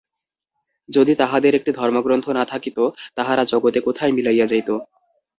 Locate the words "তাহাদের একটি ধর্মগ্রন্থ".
1.15-2.25